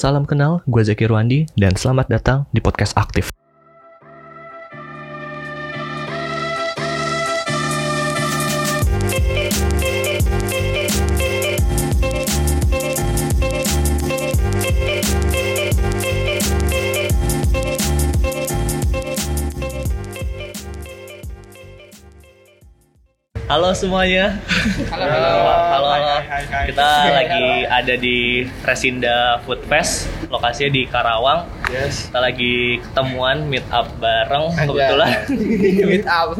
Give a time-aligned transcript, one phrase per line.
[0.00, 3.28] Salam kenal, gue Zaki Ruandi, dan selamat datang di podcast Aktif.
[23.52, 24.40] Halo semuanya.
[24.60, 25.88] Halo, Halo, halo.
[25.96, 26.64] Hai, hai, hai.
[26.68, 31.48] Kita lagi ada di Resinda Food Fest, lokasinya di Karawang.
[31.72, 32.12] Yes.
[32.12, 35.16] Kita lagi ketemuan meet up bareng kebetulan.
[35.88, 36.36] Meet up.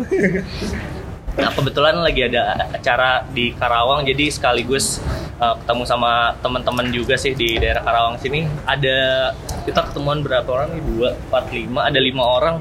[1.40, 5.00] Nah, kebetulan lagi ada acara di Karawang, jadi sekaligus
[5.40, 8.44] uh, ketemu sama teman-teman juga sih di daerah Karawang sini.
[8.68, 10.82] Ada kita ketemuan berapa orang nih?
[10.86, 11.80] Dua, empat, lima.
[11.86, 12.54] Ada lima orang.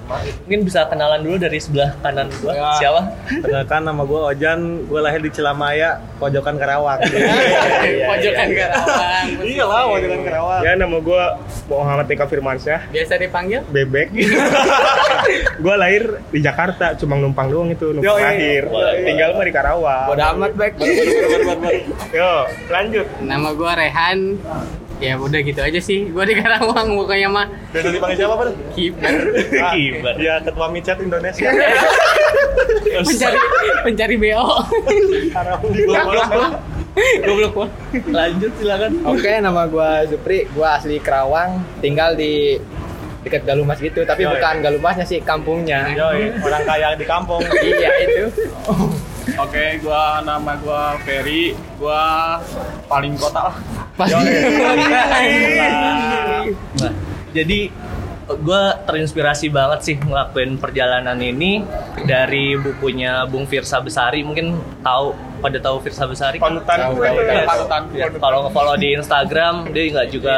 [0.46, 2.52] Mungkin bisa kenalan dulu dari sebelah kanan gua.
[2.52, 2.70] Ya.
[2.78, 3.02] Siapa?
[3.42, 7.00] Perkenalkan nama gue Ojan, gue lahir di Cilamaya, pojokan Karawang.
[8.10, 9.26] Pojokan Karawang.
[9.42, 10.62] iya lah, pojokan Karawang.
[10.62, 11.24] Ya nama gue
[11.70, 13.62] Muhammad Eka Firmansyah, Biasa dipanggil?
[13.70, 14.10] bebek.
[15.64, 18.66] gue lahir di Jakarta, cuma numpang doang itu, numpang lahir.
[19.06, 20.06] Tinggal mah di Karawang.
[20.10, 20.74] Bodo amat, Bek.
[22.10, 22.34] Yo,
[22.68, 23.06] lanjut.
[23.22, 24.20] Nama gua Rehan.
[25.00, 26.12] Ya udah gitu aja sih.
[26.12, 28.48] Gua di Karawang pokoknya mah Biasa dipanggil siapa, Pak?
[28.76, 29.16] kiper.
[29.72, 30.16] Kiper.
[30.20, 31.48] Ya, ketua micat Indonesia.
[33.08, 33.40] pencari
[33.88, 34.46] pencari BO.
[35.32, 36.30] Karawang di Goblok.
[37.24, 37.68] Goblok gua.
[38.12, 38.92] Lanjut silakan.
[39.08, 42.60] Oke, nama gua Supri, gua asli Kerawang, tinggal di
[43.20, 44.32] dekat Galumas gitu, tapi Yoi.
[44.36, 45.92] bukan Galumasnya sih, kampungnya.
[45.96, 47.40] Yoi, orang kaya di kampung.
[47.64, 48.24] iya itu.
[49.38, 52.40] Oke, gua nama gua Ferry, gua
[52.90, 53.56] paling kota lah.
[53.94, 54.16] Pasti.
[56.80, 56.94] Nah,
[57.36, 57.60] jadi
[58.30, 61.66] gue terinspirasi banget sih ngelakuin perjalanan ini
[62.06, 64.22] dari bukunya Bung Firsa Besari.
[64.22, 64.54] Mungkin
[64.86, 66.38] tahu pada tahu Firsa Besari?
[66.38, 66.78] Panutan.
[66.78, 67.48] Tahu, tahu, tahu.
[67.48, 67.82] Panutan.
[67.96, 70.36] Ya, kalau nge-follow di Instagram dia nggak juga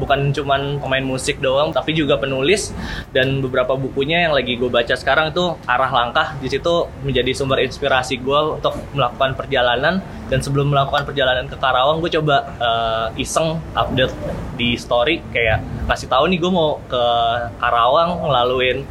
[0.00, 2.72] bukan cuman pemain musik doang tapi juga penulis
[3.12, 7.62] dan beberapa bukunya yang lagi gue baca sekarang itu arah langkah di situ menjadi sumber
[7.62, 13.60] inspirasi gue untuk melakukan perjalanan dan sebelum melakukan perjalanan ke Karawang gue coba eh, iseng
[13.76, 14.14] update
[14.56, 17.02] di story kayak ngasih tahu nih gue mau ke
[17.60, 18.84] Karawang ngelaluin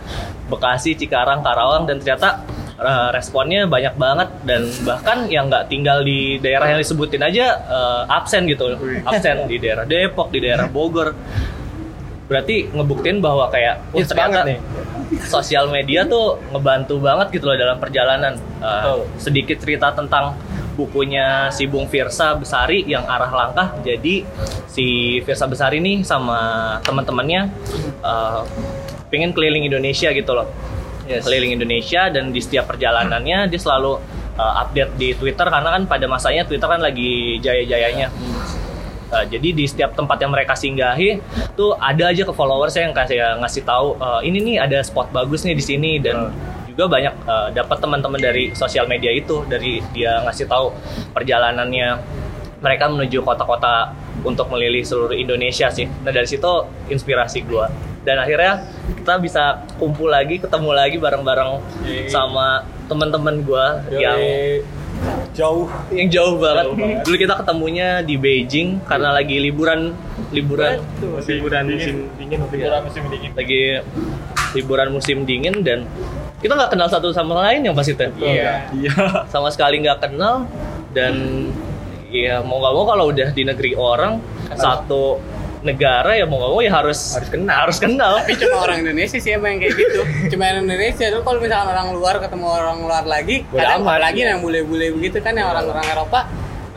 [0.48, 2.40] Bekasi, Cikarang, Karawang dan ternyata
[2.78, 8.02] eh, responnya banyak banget dan bahkan yang nggak tinggal di daerah yang disebutin aja eh,
[8.18, 8.78] absen gitu.
[9.04, 11.14] Absen di daerah Depok di daerah Bogor.
[12.28, 14.60] Berarti ngebuktiin bahwa kayak oh, Hits ternyata nih.
[15.24, 18.36] sosial media tuh ngebantu banget gitu loh dalam perjalanan.
[18.36, 19.00] Eh, Betul.
[19.18, 20.36] sedikit cerita tentang
[20.78, 24.22] bukunya si Bung Firsa Besari yang arah langkah jadi
[24.70, 27.50] si Firsa Besari nih sama teman-temannya
[28.06, 28.42] eh,
[29.10, 30.46] pengen keliling Indonesia gitu loh
[31.08, 33.98] keliling Indonesia dan di setiap perjalanannya dia selalu
[34.38, 38.14] uh, update di Twitter karena kan pada masanya Twitter kan lagi jaya-jayanya.
[39.08, 41.24] Uh, jadi di setiap tempat yang mereka singgahi
[41.56, 45.48] tuh ada aja ke followers yang kasih ngasih tahu uh, ini nih ada spot bagus
[45.48, 46.36] nih di sini dan
[46.68, 50.76] juga banyak uh, dapat teman-teman dari sosial media itu dari dia ngasih tahu
[51.16, 51.98] perjalanannya.
[52.58, 53.96] Mereka menuju kota-kota
[54.26, 55.86] untuk melilih seluruh Indonesia sih.
[55.86, 56.50] Nah dari situ
[56.90, 57.70] inspirasi gua
[58.08, 61.60] dan akhirnya kita bisa kumpul lagi, ketemu lagi bareng-bareng
[62.08, 64.20] sama teman-teman gua yang
[65.38, 65.70] Jauh.
[65.94, 66.74] yang jauh banget.
[67.06, 69.94] Dulu kita ketemunya di Beijing karena lagi liburan
[70.34, 70.82] liburan
[71.30, 72.40] Liburan musim dingin.
[72.50, 73.32] Liburan musim dingin.
[73.38, 73.62] lagi
[74.58, 75.86] liburan musim dingin dan
[76.42, 78.10] kita nggak kenal satu sama lain yang pasti teh.
[78.18, 78.74] Iya.
[78.74, 78.94] Iya.
[79.30, 80.50] Sama sekali nggak kenal
[80.98, 81.14] dan
[82.12, 84.24] ya mau nggak mau kalau udah di negeri orang
[84.56, 85.20] satu
[85.66, 88.14] negara ya mau nggak mau ya harus harus kenal harus kenal.
[88.24, 90.02] Tapi cuma orang Indonesia sih emang yang kayak gitu.
[90.32, 93.92] Cuma orang Indonesia tuh kalau misalkan orang luar ketemu orang luar lagi, Bodo kadang amat,
[93.92, 94.30] apalagi iya.
[94.36, 96.20] yang bule-bule begitu kan yang orang-orang Eropa,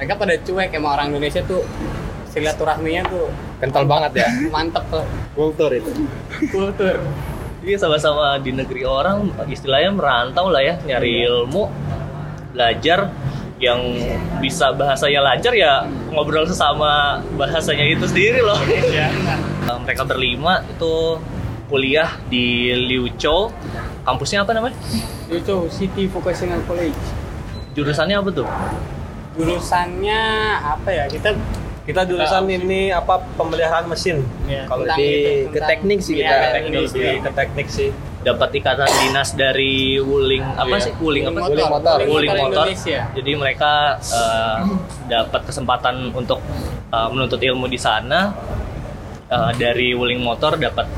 [0.00, 1.62] mereka pada cuek emang orang Indonesia tuh
[2.30, 3.26] silaturahminya tuh
[3.60, 4.28] Kental banget ya.
[4.48, 5.04] mantep tuh
[5.36, 5.90] Kultur itu.
[6.48, 6.96] kultur.
[7.60, 11.68] Iya sama-sama di negeri orang istilahnya merantau lah ya nyari ilmu
[12.56, 13.12] belajar
[13.60, 13.76] yang
[14.40, 18.56] bisa bahasanya lancar ya ngobrol sesama bahasanya itu sendiri loh.
[18.66, 19.12] Eh,
[19.84, 21.20] Mereka berlima itu
[21.68, 23.52] kuliah di Liu Chou.
[24.00, 24.74] Kampusnya apa namanya?
[25.28, 26.96] Itu City Vocational College.
[27.70, 28.48] Jurusannya apa tuh?
[29.36, 30.20] Jurusannya
[30.58, 31.04] apa ya?
[31.06, 31.30] Kita
[31.80, 34.22] Kita jurusan ini apa pemeliharaan mesin.
[34.64, 36.36] Kalau tentang Lebih itu, ke teknik sih Iya, kita.
[36.36, 36.78] ke teknik.
[36.86, 37.88] lebih ke teknik sih.
[38.20, 40.84] Dapat ikatan dinas dari Wuling apa Iya.
[40.84, 40.92] sih?
[41.00, 41.38] Wuling apa?
[41.40, 41.96] Wuling Wuling motor.
[42.04, 42.64] Wuling motor.
[42.68, 43.00] Indonesia.
[43.16, 44.58] Jadi mereka eh,
[45.08, 46.40] dapat kesempatan untuk
[46.88, 48.32] eh, menuntut ilmu di sana
[49.30, 50.90] Eh, dari Wuling Motor dapat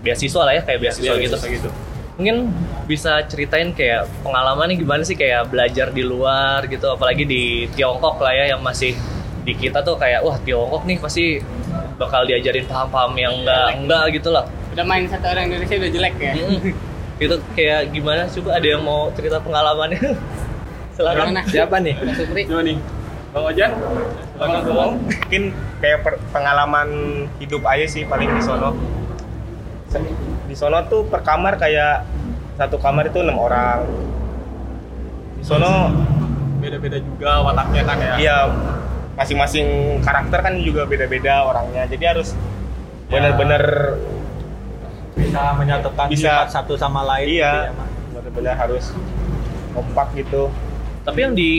[0.00, 1.36] beasiswa lah ya kayak beasiswa gitu.
[1.36, 1.68] gitu.
[2.16, 2.48] Mungkin
[2.88, 8.32] bisa ceritain kayak pengalamannya gimana sih kayak belajar di luar gitu apalagi di Tiongkok lah
[8.32, 8.96] ya yang masih
[9.44, 11.44] di kita tuh kayak wah Tiongkok nih pasti
[12.00, 16.14] bakal diajarin paham-paham yang enggak enggak gitu lah Udah main satu orang Indonesia udah jelek
[16.18, 16.34] ya.
[17.14, 20.02] itu kayak gimana coba ada yang mau cerita pengalamannya
[20.98, 21.42] silakan Gimana?
[21.46, 21.94] Siapa nih?
[22.18, 22.42] Supri.
[22.42, 22.76] Coba nih.
[23.30, 23.70] Bang Ojan.
[24.34, 24.50] Bang.
[24.98, 25.42] Mungkin
[25.78, 26.88] kayak per- pengalaman
[27.38, 28.74] hidup aja sih paling di sono.
[30.50, 32.02] Di sono tuh per kamar kayak
[32.58, 33.86] satu kamar itu enam orang.
[35.38, 35.94] Di sono
[36.58, 38.14] Beda-beda juga wataknya kan ya.
[38.16, 38.38] Iya,
[39.14, 39.66] masing-masing
[40.02, 41.86] karakter kan juga beda-beda orangnya.
[41.86, 42.34] Jadi harus
[43.04, 43.20] Ya.
[45.34, 46.22] Bisa menyatukan Bisa.
[46.30, 47.88] sifat satu sama lain gitu iya, ya, Mak.
[48.14, 48.84] benar-benar harus
[49.74, 50.46] kompak gitu.
[51.04, 51.50] tapi yang di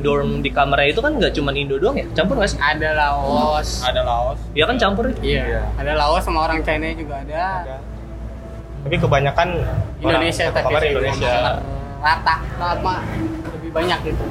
[0.00, 3.84] dorm di kamarnya itu kan nggak cuma Indo doang ya campur nggak sih Ada Laos.
[3.84, 4.40] Ada Laos.
[4.56, 5.44] ya kan campur ya?
[5.44, 5.62] Iya.
[5.76, 7.44] Ada Laos sama orang China juga ada.
[7.62, 7.76] Ada.
[8.88, 9.48] Tapi kebanyakan
[10.02, 11.32] Indonesia tapi kamar sih, Indonesia.
[12.02, 12.94] rata sama
[13.54, 14.24] lebih banyak gitu.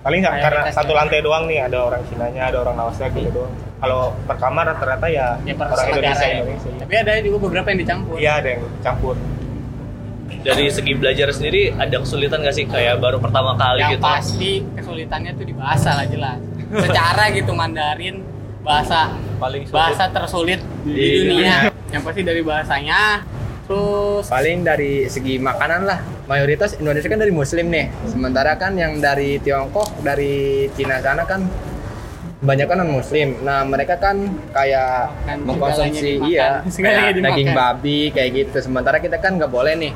[0.00, 3.52] Paling nggak karena satu lantai doang nih ada orang Cinanya, ada orang Laosnya gitu doang.
[3.80, 6.36] Kalau per kamar rata-rata ya, Ya per orang Indonesia ya.
[6.40, 6.68] Indonesia.
[6.72, 6.80] iya.
[6.80, 8.14] Tapi ada juga beberapa yang dicampur.
[8.16, 9.16] Iya ada yang campur.
[10.40, 14.64] dari segi belajar sendiri ada kesulitan nggak sih kayak baru pertama kali yang gitu pasti
[14.72, 16.40] kesulitannya tuh di bahasa lah jelas.
[16.70, 18.24] Secara gitu Mandarin
[18.64, 21.68] bahasa paling sulit bahasa tersulit di, Di dunia.
[21.92, 23.00] Yang pasti dari bahasanya.
[23.68, 25.98] Terus Paling dari segi makanan lah.
[26.30, 27.90] Mayoritas Indonesia kan dari Muslim nih.
[28.06, 31.42] Sementara kan yang dari Tiongkok, dari Cina sana kan
[32.38, 33.42] banyak kan non Muslim.
[33.42, 36.30] Nah mereka kan kayak Makan mengkonsumsi dimakan.
[36.30, 36.48] iya
[36.86, 38.62] kayak daging babi kayak gitu.
[38.62, 39.92] Sementara kita kan nggak boleh nih.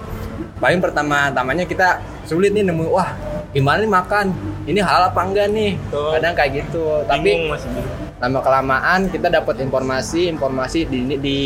[0.58, 3.14] Paling pertama tamanya kita sulit nih nemu wah
[3.54, 4.26] gimana nih makan
[4.66, 6.10] ini halal apa enggak nih Betul.
[6.18, 7.54] kadang kayak gitu tapi bingung.
[8.14, 11.38] Lama kelamaan kita dapat informasi informasi di di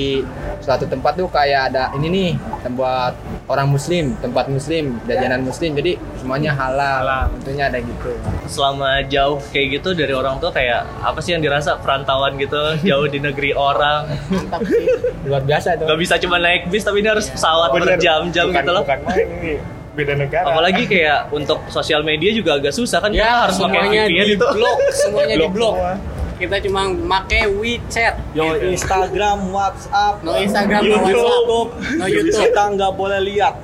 [0.59, 2.31] suatu tempat tuh kayak ada ini nih
[2.61, 3.17] tempat
[3.47, 7.25] orang muslim tempat muslim jajanan muslim jadi semuanya halal, Halal.
[7.35, 8.13] tentunya ada gitu
[8.45, 13.09] selama jauh kayak gitu dari orang tua kayak apa sih yang dirasa perantauan gitu jauh
[13.09, 14.85] di negeri orang mantap sih.
[15.25, 17.97] luar biasa itu nggak bisa cuma naik bis tapi ini harus pesawat Bener.
[17.97, 19.53] berjam-jam gitu loh Bukan main ini
[19.97, 20.45] beda negara.
[20.47, 24.15] apalagi kayak untuk sosial media juga agak susah kan kita Ya, harus pakai semuanya VPN
[24.23, 25.75] di itu blok, semuanya di Blok blok.
[25.75, 25.93] semua.
[26.39, 31.71] Kita cuma make WeChat, yo Instagram WhatsApp no Instagram, no YouTube.
[31.75, 32.43] WhatsApp, no YouTube.
[32.47, 33.55] kita nggak boleh lihat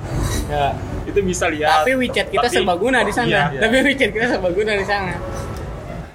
[0.45, 0.77] Ya,
[1.07, 1.81] itu bisa lihat.
[1.81, 3.49] Tapi WeChat kita Tapi- serbaguna di sana.
[3.49, 3.65] Iya.
[3.65, 5.15] Tapi WeChat kita serbaguna di sana.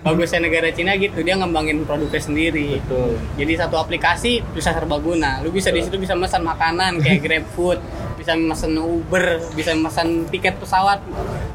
[0.01, 2.81] Bagusnya negara Cina gitu, dia ngembangin produknya sendiri.
[2.81, 3.21] Betul.
[3.37, 5.45] Jadi satu aplikasi bisa serbaguna.
[5.45, 7.79] Lu bisa di situ bisa pesan makanan kayak GrabFood,
[8.21, 11.01] bisa pesan Uber, bisa pesan tiket pesawat,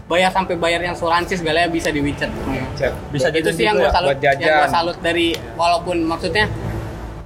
[0.10, 2.32] bayar sampai bayar yang asuransi segalanya bisa di WeChat.
[2.74, 2.94] Chat.
[3.14, 4.42] bisa itu sih yang juga gue salut, buat jajan.
[4.42, 6.50] yang gua salut dari walaupun maksudnya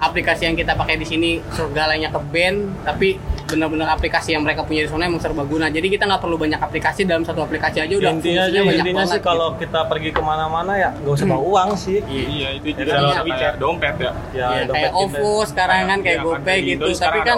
[0.03, 3.15] aplikasi yang kita pakai di sini segalanya ke band, tapi
[3.49, 5.67] benar-benar aplikasi yang mereka punya di sana emang serbaguna.
[5.67, 9.01] Jadi kita nggak perlu banyak aplikasi dalam satu aplikasi aja udah intinya sih banyak intinya
[9.01, 9.13] banget.
[9.13, 9.59] sih kalau gitu.
[9.61, 12.25] kita pergi ke mana-mana ya nggak usah bawa uang sih Iya.
[12.29, 13.25] Iya, itu juga WeChat.
[13.27, 14.11] kayak dompet ya.
[14.31, 15.01] ya Ya, dompet kayak kita.
[15.01, 17.37] OVO sekarang kan kayak Iya, kan, GoPay di gitu, tapi kan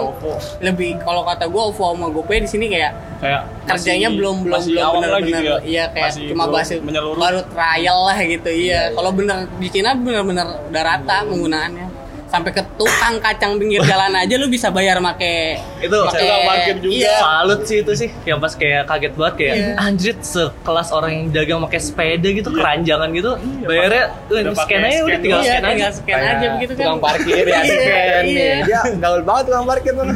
[0.60, 4.56] lebih kalau kata gue OVO sama GoPay di sini kayak Kayak kerjanya masih- belum belum
[4.56, 5.56] masih belum awam benar lah gitu benar ya.
[5.62, 7.18] iya kayak Masih cuma belum baru menyeluruh.
[7.20, 11.86] baru trial lah gitu iya kalau bener di Cina bener-bener udah rata penggunaannya
[12.32, 16.76] sampai ke tukang kacang pinggir jalan aja lu bisa bayar make itu make- tukang parkir
[16.78, 16.92] juga.
[16.96, 17.16] iya.
[17.18, 18.08] salut sih itu sih.
[18.24, 19.72] Yang pas kayak kaget banget kayak Iya.
[19.78, 23.30] anjrit sekelas orang yang dagang pakai sepeda gitu keranjangan gitu
[23.62, 25.68] bayarnya tuh Udah scan aja udah scan tinggal iya, scan aja.
[25.70, 26.80] Tinggal scan Kayak aja begitu kan.
[26.80, 28.32] tukang parkir ya Iya, scan nih.
[28.32, 28.56] Iya.
[28.64, 30.06] dia gaul banget tukang parkir tuh.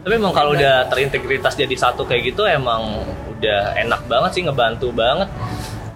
[0.00, 4.88] tapi emang kalau udah terintegritas jadi satu kayak gitu emang udah enak banget sih ngebantu
[4.90, 5.28] banget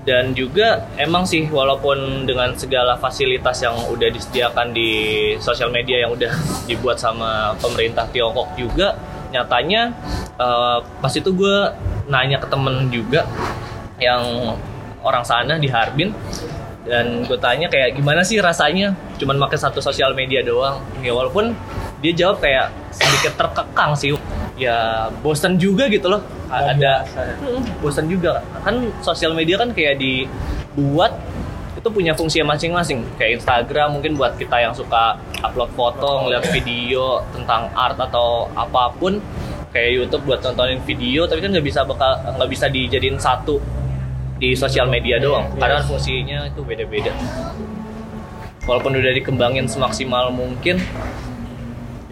[0.05, 4.91] dan juga emang sih walaupun dengan segala fasilitas yang udah disediakan di
[5.41, 6.33] sosial media yang udah
[6.69, 8.97] dibuat sama pemerintah Tiongkok juga
[9.33, 9.91] nyatanya
[10.39, 11.57] eh, pas itu gue
[12.07, 13.25] nanya ke temen juga
[13.97, 14.55] yang
[15.01, 16.13] orang sana di Harbin
[16.85, 18.93] dan gue tanya kayak gimana sih rasanya?
[19.17, 20.85] Cuman pakai satu sosial media doang.
[21.01, 21.57] Ya walaupun
[22.05, 24.13] dia jawab kayak sedikit terkekang sih
[24.55, 26.23] ya bosan juga gitu loh.
[26.51, 27.03] A- ada
[27.83, 28.43] bosan juga.
[28.63, 31.15] Kan sosial media kan kayak dibuat
[31.75, 33.03] itu punya fungsi masing-masing.
[33.19, 38.95] Kayak Instagram mungkin buat kita yang suka upload foto ngeliat video tentang art atau apa
[38.95, 39.19] pun.
[39.75, 43.59] Kayak YouTube buat nontonin video tapi kan nggak bisa bakal nggak bisa dijadiin satu
[44.39, 45.51] di sosial media doang.
[45.59, 47.11] Karena kan fungsinya itu beda-beda.
[48.65, 50.81] Walaupun udah dikembangin semaksimal mungkin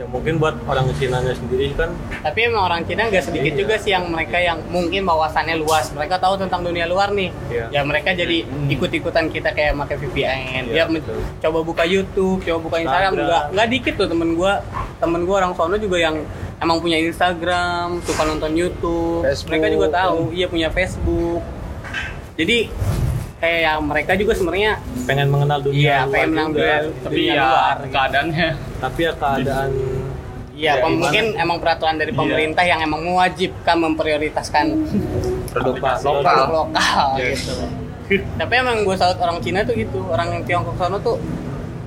[0.03, 1.95] ya mungkin buat orang Cina sendiri kan.
[2.21, 5.95] Tapi emang orang Cina nggak sedikit juga sih yang mereka yang mungkin wawasannya luas.
[5.95, 7.31] Mereka tahu tentang dunia luar nih.
[7.47, 7.71] Iya.
[7.71, 11.23] ya mereka jadi ikut-ikutan kita kayak pakai VPN Iya, dia men- betul.
[11.39, 13.13] coba buka YouTube coba buka Instagram.
[13.15, 13.29] Instagram.
[13.31, 14.53] nggak nggak dikit tuh temen gua.
[14.99, 16.17] Temen gua orang sono juga yang
[16.59, 19.23] emang punya Instagram suka nonton YouTube.
[19.23, 19.55] Facebook.
[19.55, 20.35] mereka juga tahu.
[20.35, 21.39] iya punya Facebook.
[22.35, 22.67] Jadi
[23.43, 24.73] kayak mereka juga sebenarnya
[25.03, 26.77] pengen mengenal dunia iya luar pengen menang juga.
[27.03, 29.71] Tapi dunia ya luar keadaannya tapi ya keadaan
[30.53, 31.01] Iya, Ya, pem- gimana?
[31.03, 34.67] mungkin emang peraturan dari pemerintah yang emang mewajibkan memprioritaskan
[35.51, 35.97] Produk lokal.
[35.99, 37.55] produk lokal gitu.
[38.37, 41.17] Tapi emang gue salut orang Cina tuh gitu, orang yang Tiongkok sono tuh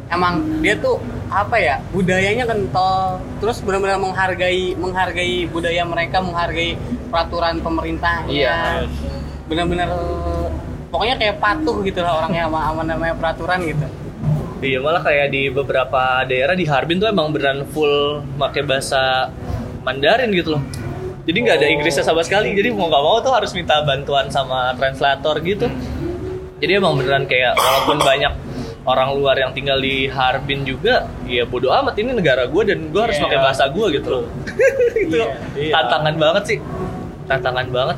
[0.07, 0.97] emang dia tuh
[1.27, 6.75] apa ya budayanya kental, terus benar-benar menghargai menghargai budaya mereka, menghargai
[7.07, 8.27] peraturan pemerintahnya.
[8.27, 8.55] Iya.
[9.45, 9.87] Benar-benar
[10.95, 13.85] pokoknya kayak patuh gitu lah orangnya sama, sama namanya peraturan gitu.
[14.63, 19.27] Iya malah kayak di beberapa daerah di Harbin tuh emang beneran full pakai bahasa
[19.83, 20.63] Mandarin gitu loh.
[21.27, 22.55] Jadi nggak ada Inggrisnya sama sekali.
[22.55, 25.67] Jadi mau nggak mau tuh harus minta bantuan sama translator gitu.
[26.63, 28.33] Jadi emang beneran kayak walaupun banyak
[28.87, 33.01] orang luar yang tinggal di Harbin juga, ya bodo amat ini negara gue dan gue
[33.01, 33.25] harus Iya.
[33.27, 34.23] pakai bahasa gue gitu loh.
[35.03, 35.19] itu
[35.59, 35.73] Iya.
[35.75, 36.57] tantangan banget sih.
[37.27, 37.97] Tantangan banget.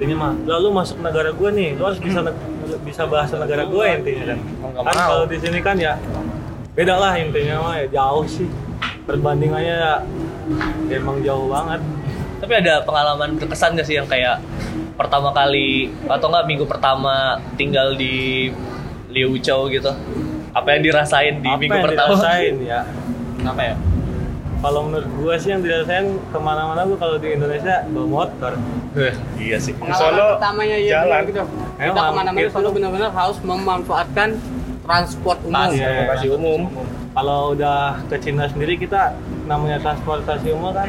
[0.00, 2.24] Intinya mah lalu masuk negara gue nih lu harus bisa
[2.80, 6.00] bisa bahasa negara gue intinya kan Mau nggak kan kalau di sini kan ya
[6.72, 8.48] beda lah intinya mah ya jauh sih
[9.04, 9.94] perbandingannya ya,
[10.96, 11.84] emang jauh banget
[12.40, 14.40] Tapi ada pengalaman berkesan gak sih yang kayak
[14.96, 18.48] pertama kali atau enggak minggu pertama tinggal di
[19.12, 19.92] Liuzhou gitu?
[20.56, 22.16] Apa yang dirasain di apa minggu yang pertama?
[22.16, 22.80] dirasain ya
[23.44, 23.74] Apa ya?
[24.60, 28.52] Kalau menurut gue sih yang dirasain ke mana-mana gue kalau di Indonesia bawa motor
[29.40, 29.72] iya sih.
[29.72, 31.08] Pengalaman pertamanya ya jalan.
[31.08, 31.42] benar gitu.
[31.80, 32.50] Kita ke mana-mana gitu.
[32.52, 34.28] selalu benar-benar harus memanfaatkan
[34.84, 35.54] transport umum.
[35.54, 36.60] Tas, transportasi umum.
[37.10, 39.16] kalau udah ke Cina sendiri kita
[39.48, 40.88] namanya transportasi umum kan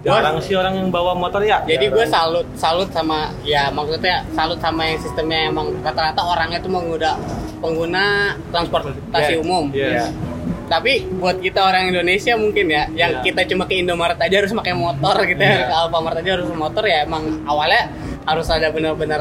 [0.00, 4.56] jarang sih orang yang bawa motor ya Jadi gue salut salut sama ya maksudnya salut
[4.56, 7.20] sama yang sistemnya emang rata-rata orangnya tuh mengguna
[7.60, 9.44] pengguna transportasi Yeah.
[9.44, 9.64] umum.
[9.76, 10.08] Yes.
[10.70, 13.24] Tapi buat kita orang Indonesia mungkin ya, yang Yeah.
[13.26, 16.86] kita cuma ke Indomaret aja harus pakai motor gitu ya, ke Alfamart aja harus motor
[16.86, 17.90] ya emang awalnya
[18.22, 19.18] harus ada benar-benar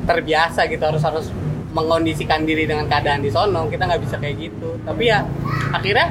[0.00, 1.26] terbiasa gitu, harus harus
[1.72, 3.66] mengkondisikan diri dengan keadaan di sono.
[3.66, 4.78] Kita nggak bisa kayak gitu.
[4.80, 5.26] Tapi ya
[5.68, 6.06] akhirnya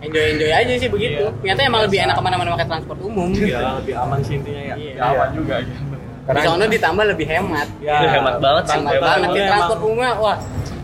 [0.00, 1.22] enjoy enjoy aja sih begitu.
[1.22, 1.36] Iya.
[1.36, 3.28] Ternyata emang lebih enak ke mana-mana pakai transport umum.
[3.36, 4.92] ya lebih aman sih intinya ya Iya.
[5.04, 5.82] aman juga gitu.
[6.30, 7.68] Di sono ditambah lebih hemat.
[7.80, 8.78] Ya, Itu hemat banget sih.
[8.78, 9.50] Hemat Hemat banget ya emang.
[9.52, 10.38] transport umumnya wah.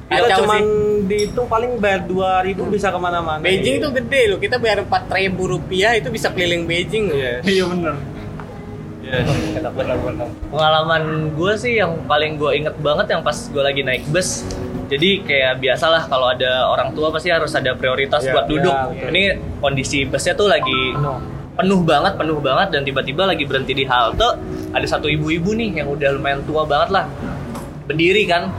[0.06, 1.02] Kita Kacau cuman sih.
[1.04, 4.38] dihitung paling bayar 2000 bisa ke mana-mana Beijing tuh gede loh.
[4.38, 7.10] Kita bayar 4000 rupiah itu bisa keliling Beijing.
[7.10, 7.16] loh.
[7.16, 7.42] Yes.
[7.42, 7.94] Iya bener.
[9.02, 9.26] Yes.
[9.66, 10.28] Benar-benar.
[10.46, 14.46] Pengalaman gue sih yang paling gue inget banget yang pas gue lagi naik bus.
[14.86, 18.70] Jadi kayak biasalah kalau ada orang tua pasti harus ada prioritas Iya, buat duduk.
[18.70, 19.08] iya, betul.
[19.10, 19.22] Ini
[19.58, 20.94] kondisi busnya tuh lagi
[21.56, 24.38] penuh banget, penuh banget dan tiba-tiba lagi berhenti di halte.
[24.70, 27.04] Ada satu ibu-ibu nih yang udah lumayan tua banget lah.
[27.84, 28.50] Berdiri kan.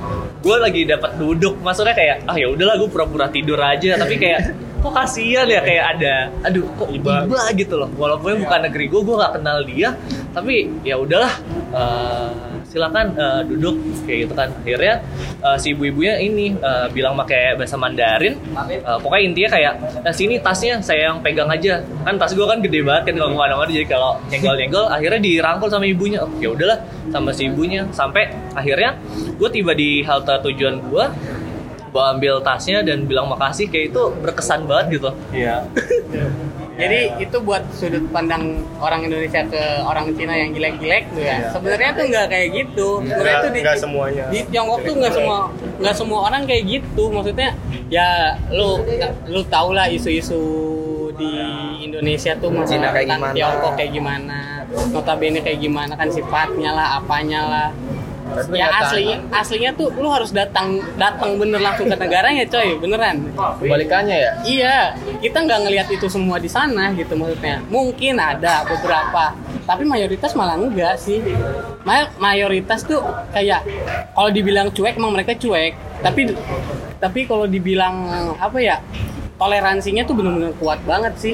[0.48, 1.60] Gue lagi dapat duduk.
[1.60, 5.86] Maksudnya kayak ah ya udahlah gue pura-pura tidur aja tapi kayak kok kasihan ya kayak
[5.98, 7.26] ada aduh kok iba,
[7.58, 9.90] gitu loh walaupun bukan negeri gue gue gak kenal dia
[10.38, 11.34] tapi ya udahlah
[11.74, 14.50] eh, silakan eh, duduk kayak gitu kan.
[14.52, 14.94] Akhirnya
[15.40, 18.36] eh, si ibu-ibunya ini eh, bilang pakai bahasa Mandarin.
[18.68, 21.80] Eh, pokoknya intinya kayak "Eh, sini tasnya saya yang pegang aja.
[22.04, 23.70] Kan tas gue kan gede banget kan kalau ke mana-mana.
[23.72, 26.20] Jadi kalau nyenggol-nyenggol akhirnya dirangkul sama ibunya.
[26.22, 27.88] Oh, ya udahlah sama si ibunya.
[27.96, 29.00] Sampai akhirnya
[29.40, 31.06] gue tiba di halte tujuan gue
[31.88, 35.10] gue ambil tasnya dan bilang makasih kayak itu berkesan banget gitu.
[35.32, 35.64] Iya.
[36.78, 41.50] Jadi itu buat sudut pandang orang Indonesia ke orang Cina yang gilek-gilek tuh ya.
[41.50, 42.88] Sebenarnya tuh nggak kayak gitu.
[43.02, 44.24] Sebenarnya Nggak- tuh di, semuanya.
[44.30, 45.38] Di Tiongkok tuh nggak semua
[45.82, 47.04] nggak semua orang kayak gitu.
[47.10, 47.50] Maksudnya
[47.90, 48.86] ya lu
[49.26, 50.42] lu tau lah isu-isu
[51.18, 51.32] di
[51.82, 53.34] Indonesia tuh masalah Cina kayak gimana.
[53.34, 54.40] Tiongkok kayak gimana,
[54.94, 57.70] notabene kayak gimana kan sifatnya lah, apanya lah.
[58.52, 63.30] Ya aslinya aslinya tuh lu harus datang datang bener langsung ke negaranya coy beneran
[63.62, 64.32] Kebalikannya ya.
[64.44, 64.78] Iya,
[65.20, 67.64] kita nggak ngelihat itu semua di sana gitu maksudnya.
[67.68, 71.20] Mungkin ada beberapa, tapi mayoritas malah enggak sih.
[71.84, 73.00] May- mayoritas tuh
[73.32, 73.64] kayak
[74.14, 76.36] kalau dibilang cuek emang mereka cuek, tapi
[76.98, 77.96] tapi kalau dibilang
[78.38, 78.78] apa ya
[79.38, 81.34] toleransinya tuh bener-bener kuat banget sih.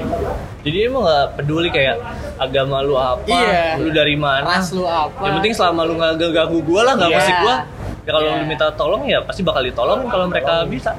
[0.62, 2.00] jadi emang gak peduli kayak
[2.36, 3.80] agama lu apa Iya.
[3.80, 5.24] lu dari mana Ras lu apa?
[5.24, 7.18] yang penting selama lu nggak ganggu gue lah nggak Iya.
[7.18, 7.56] musik gue
[8.04, 8.36] ya kalau Iya.
[8.36, 10.92] lu minta tolong ya pasti bakal ditolong kalau mereka bisa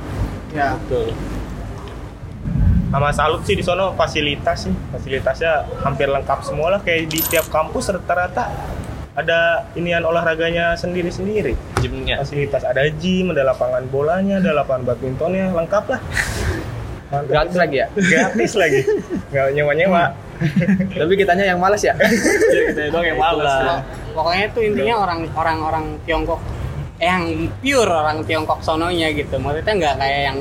[0.55, 0.79] Ya.
[0.79, 1.11] Betul.
[2.89, 4.75] Sama salut sih di sono fasilitas sih.
[4.95, 8.55] Fasilitasnya hampir lengkap semua lah kayak di tiap kampus rata-rata
[9.15, 11.59] ada inian olahraganya sendiri-sendiri.
[11.83, 16.01] gymnya Fasilitas ada gym, ada lapangan bolanya, ada lapangan badmintonnya, lengkap lah.
[17.15, 17.61] Mantap Gratis itu.
[17.63, 17.87] lagi ya.
[17.95, 18.81] Gratis lagi.
[19.31, 20.03] Nggak nyewa-nyewa.
[20.99, 21.95] Tapi kitanya yang malas ya.
[22.55, 23.47] Iya, kita doang yang malas.
[23.47, 23.83] Pokok-
[24.15, 26.39] Pokoknya tuh intinya orang orang orang Tiongkok
[26.99, 27.25] eh, yang
[27.59, 29.35] pure orang Tiongkok sononya gitu.
[29.37, 30.39] Maksudnya nggak kayak yang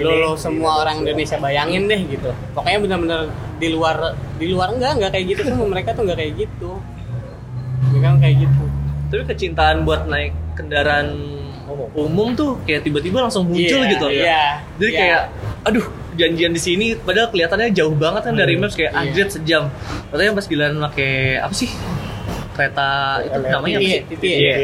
[0.00, 2.30] lo semua orang Indonesia bayangin deh gitu.
[2.52, 3.20] Pokoknya benar-benar
[3.56, 3.96] di luar
[4.36, 6.70] di luar enggak enggak kayak gitu semua mereka tuh enggak kayak gitu.
[7.90, 8.64] Mereka kayak gitu.
[9.04, 11.06] tapi kecintaan buat naik kendaraan
[11.94, 14.44] umum tuh kayak tiba-tiba langsung muncul Iya, gitu iya,
[14.76, 14.98] jadi iya.
[14.98, 15.20] kayak
[15.64, 19.00] aduh janjian di sini padahal kelihatannya jauh banget kan dari maps kayak Iya.
[19.00, 19.62] anjir sejam
[20.08, 21.70] katanya pas giliran pakai apa sih
[22.52, 22.88] kereta
[23.20, 23.50] itu LRT.
[23.50, 24.00] namanya apa sih?
[24.22, 24.54] Iya.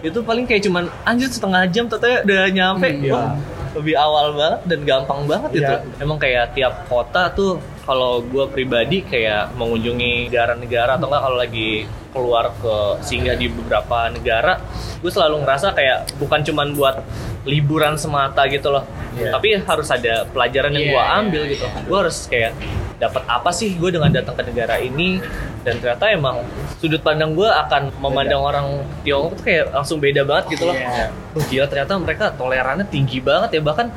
[0.00, 2.88] Itu paling kayak cuman anjir setengah jam ternyata udah nyampe.
[2.88, 3.30] Hmm, Wah,
[3.72, 5.74] lebih awal banget dan gampang banget itu.
[5.74, 6.00] Iya.
[6.00, 11.70] Emang kayak tiap kota tuh kalau gue pribadi kayak mengunjungi negara-negara atau enggak kalau lagi
[12.12, 14.60] keluar ke singgah di beberapa negara,
[15.00, 17.00] gue selalu ngerasa kayak bukan cuman buat
[17.42, 19.34] liburan semata gitu loh, Iya.
[19.34, 21.66] tapi harus ada pelajaran yang Iya, gue ambil gitu.
[21.84, 22.52] Gue harus kayak
[22.96, 25.18] dapat apa sih gue dengan datang ke negara ini
[25.66, 26.46] dan ternyata emang
[26.78, 28.66] sudut pandang gue akan memandang orang
[29.02, 30.76] Tiongkok tuh kayak langsung beda banget gitu loh.
[30.78, 31.10] Iya.
[31.34, 33.90] Wah, gila ternyata mereka tolerannya tinggi banget ya bahkan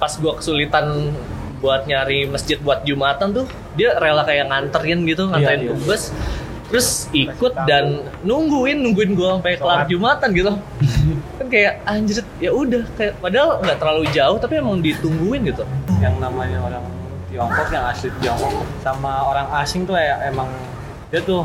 [0.00, 1.12] pas gue kesulitan
[1.60, 3.44] buat nyari masjid buat jumatan tuh
[3.76, 6.02] dia rela kayak nganterin gitu nganterin Iya, ke bus
[6.72, 10.56] terus ikut dan nungguin nungguin gue sampai kelar jumatan gitu
[11.50, 15.66] kayak anjir ya udah kayak padahal nggak terlalu jauh tapi emang ditungguin gitu
[15.98, 16.84] yang namanya orang
[17.30, 20.48] Tiongkok yang asli Tiongkok sama orang asing tuh ya emang
[21.10, 21.42] dia tuh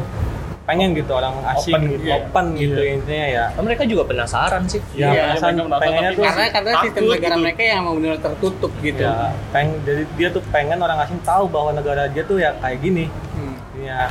[0.66, 2.18] pengen gitu orang asing Open gitu, gitu.
[2.18, 3.46] open gitu intinya ya.
[3.54, 7.44] Nah, mereka juga penasaran sih Ya, Iya, pengennya tapi tuh karena karena sistem negara gitu.
[7.46, 11.46] mereka yang mau benar tertutup gitu ya peng jadi dia tuh pengen orang asing tahu
[11.54, 13.06] bahwa negara dia tuh ya kayak gini.
[13.38, 13.54] Hmm.
[13.78, 14.10] Ya,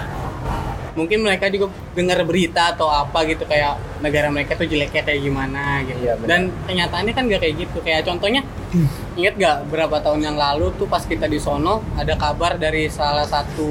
[0.95, 5.83] mungkin mereka juga dengar berita atau apa gitu kayak negara mereka tuh jeleknya kayak gimana
[5.87, 5.99] gitu.
[6.07, 7.79] Iya, dan kenyataannya kan gak kayak gitu.
[7.83, 8.43] Kayak contohnya
[9.19, 13.27] inget gak berapa tahun yang lalu tuh pas kita di sono ada kabar dari salah
[13.27, 13.71] satu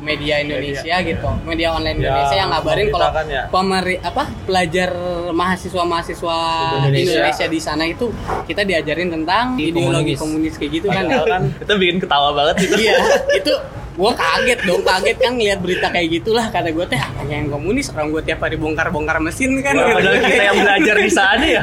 [0.00, 1.28] media Indonesia gitu.
[1.42, 3.42] Media online Ya, Indonesia yang ngabarin kalau memberitakan ya.
[3.50, 4.90] pemeri apa pelajar
[5.34, 6.38] mahasiswa mahasiswa
[6.86, 7.18] Indonesia.
[7.18, 7.46] Indonesia.
[7.50, 8.06] di sana itu
[8.46, 12.74] kita diajarin tentang ideologi komunis, kayak gitu kan padahal kan kita bikin ketawa banget gitu
[12.78, 12.96] iya
[13.42, 13.52] itu
[13.96, 16.46] gue kaget dong kaget kan ngeliat berita kayak gitulah.
[16.52, 17.88] Kata gue teh apa yang komunis?
[17.88, 19.72] Orang gue tiap hari bongkar bongkar mesin kan.
[19.72, 21.60] Padahal kita yang belajar di sana ya?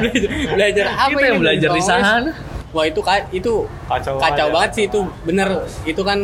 [0.58, 2.34] Belajar apa kita yang belajar di sana.
[2.74, 3.54] wah itu itu
[3.86, 4.46] Kacau kacau, banget ya.
[4.50, 5.00] banget sih itu
[5.30, 5.50] bener.
[5.86, 6.18] Itu kan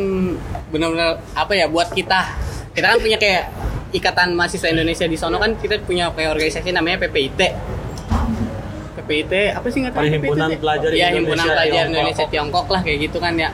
[0.74, 2.20] bener-bener apa ya buat kita.
[2.74, 3.54] Kita kan punya kayak
[3.94, 7.42] ikatan mahasiswa Indonesia di sono kan kita punya kayak organisasi namanya PPIT
[8.98, 10.04] PPIT apa sih nggak tahu?
[10.06, 10.62] Perhimpunan PPIT?
[10.62, 11.90] Pelajar Iya, himpunan Indonesia pelajar Tiongkok.
[11.94, 13.50] Indonesia Tiongkok lah kayak gitu kan ya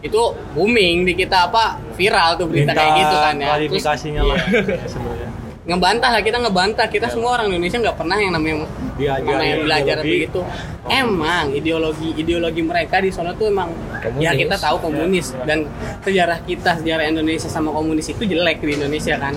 [0.00, 0.20] itu
[0.52, 3.38] booming di kita apa viral tuh berita minta kayak gitu kan ya.
[3.38, 5.30] Terus, klarifikasinya lah iya, sebenarnya.
[5.66, 6.86] ngebantah lah kita ngebantah.
[6.86, 8.56] Kita semua orang Indonesia nggak pernah yang namanya
[8.96, 10.12] Diajarin namanya belajar ideologi.
[10.14, 10.40] begitu
[10.86, 13.68] emang ideologi ideologi mereka di sana tuh emang
[14.22, 14.38] ya Komunis.
[14.46, 15.26] kita tahu komunis.
[15.42, 15.58] Dan
[16.00, 19.34] sejarah kita sejarah Indonesia sama komunis itu jelek di Indonesia kan.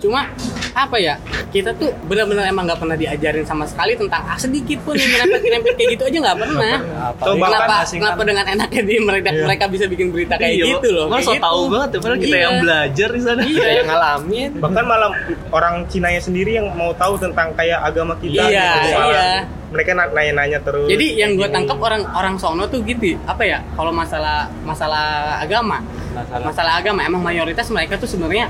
[0.00, 0.32] Cuma
[0.80, 1.14] apa ya
[1.48, 5.74] kita tuh benar-benar emang nggak pernah diajarin sama sekali tentang ah, sedikit pun yang nyerempet
[5.74, 6.74] kayak gitu aja nggak pernah
[7.18, 10.64] kenapa kan asing kenapa kan- dengan enaknya di mereka mereka bisa bikin berita kayak Iya,
[10.72, 11.72] gitu loh Masa tahu gitu.
[11.72, 12.44] banget ya, padahal kita Iya.
[12.44, 13.40] yang belajar di sana.
[13.42, 13.66] Iya.
[13.74, 15.10] yang ngalamin bahkan malah
[15.50, 19.00] orang Cina nya sendiri yang mau tahu tentang kayak agama kita Iya, gitu.
[19.08, 19.26] Iya.
[19.68, 21.54] mereka na- nanya-nanya terus Jadi yang gue Gini.
[21.54, 23.60] tangkap orang orang sono tuh gitu, apa ya?
[23.72, 25.04] Kalau masalah masalah
[25.38, 28.48] agama, Masalah- masalah agama emang mayoritas mereka tuh sebenarnya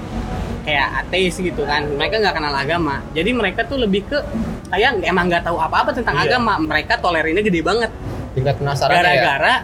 [0.68, 1.88] kayak ateis gitu kan.
[1.88, 3.00] Mereka nggak kenal agama.
[3.16, 4.20] Jadi mereka tuh lebih ke
[4.68, 6.36] kayak emang nggak tahu apa-apa tentang Iya.
[6.36, 6.60] agama.
[6.60, 7.88] Mereka tolerinnya gede banget.
[8.36, 9.54] tingkat penasaran ya Gara-gara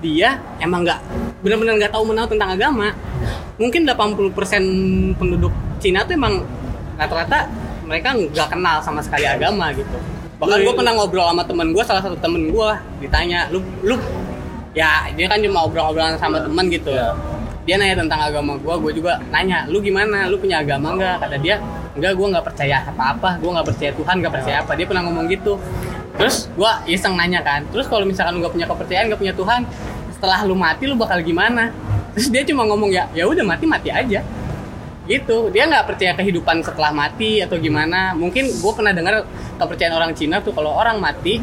[0.00, 1.00] dia emang nggak
[1.44, 2.94] benar-benar nggak tahu menahu tentang agama.
[3.60, 6.40] Mungkin 80% penduduk Cina tuh emang
[6.96, 7.50] rata-rata
[7.84, 9.98] mereka nggak kenal sama sekali agama gitu.
[10.40, 12.68] Bahkan gue pernah ngobrol sama temen gue, salah satu temen gue
[13.04, 13.94] ditanya, lu, lu,
[14.72, 16.90] ya dia kan cuma obrol-obrolan sama temen gitu.
[17.62, 21.16] Dia nanya tentang agama gue, gue juga nanya, lu gimana, lu punya agama nggak?
[21.22, 21.62] Kata dia,
[21.94, 24.72] enggak, gue nggak percaya apa-apa, gue nggak percaya Tuhan, nggak percaya apa.
[24.74, 25.52] Dia pernah ngomong gitu.
[26.18, 29.60] Terus gue iseng nanya kan, terus kalau misalkan lu nggak punya kepercayaan, nggak punya Tuhan,
[30.10, 31.70] setelah lu mati lu bakal gimana?
[32.18, 34.20] Terus dia cuma ngomong ya, ya udah mati mati aja
[35.02, 39.26] gitu dia nggak percaya kehidupan setelah mati atau gimana mungkin gue pernah dengar
[39.58, 41.42] kepercayaan orang Cina tuh kalau orang mati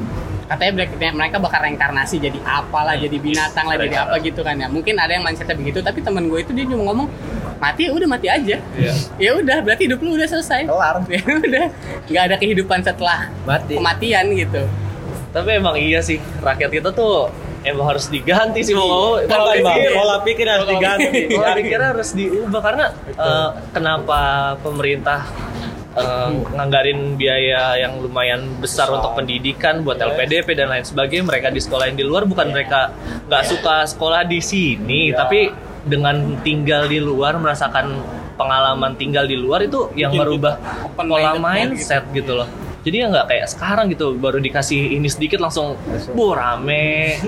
[0.50, 4.66] katanya mereka- mereka bakal reinkarnasi jadi apalah jadi binatang lah jadi apa gitu kan ya.
[4.66, 7.08] Mungkin ada yang mindsetnya begitu tapi temen gue itu dia cuma ngomong
[7.62, 8.58] mati ya udah mati aja.
[9.22, 10.66] Ya udah berarti hidup lu udah selesai.
[10.66, 11.06] Kelar.
[11.14, 11.66] ya udah
[12.10, 13.78] nggak ada kehidupan setelah mati.
[13.78, 14.62] kematian gitu.
[15.30, 17.30] Tapi emang iya sih, rakyat kita tuh
[17.62, 19.22] emang harus diganti sih mau.
[19.22, 21.20] Pola Pola pikir, pikir, pola pikir harus diganti.
[21.30, 24.20] pola pikirnya harus diubah karena eh, kenapa
[24.66, 25.22] pemerintah
[25.98, 31.26] eh, nganggarin biaya yang lumayan besar untuk pendidikan buat LPDP dan lain sebagainya.
[31.26, 32.94] Mereka di sekolah yang di luar bukan mereka
[33.26, 35.50] nggak suka sekolah di sini tapi
[35.88, 38.04] dengan tinggal di luar merasakan
[38.36, 40.60] pengalaman tinggal di luar itu yang merubah
[40.96, 42.48] pola minded mindset gitu loh.
[42.80, 45.76] Jadi ya nggak kayak sekarang gitu baru dikasih ini sedikit langsung
[46.16, 47.20] bu rame